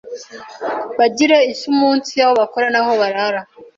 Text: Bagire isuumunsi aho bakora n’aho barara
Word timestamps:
Bagire 0.99 1.37
isuumunsi 1.53 2.11
aho 2.23 2.33
bakora 2.41 2.67
n’aho 2.71 2.91
barara 3.01 3.41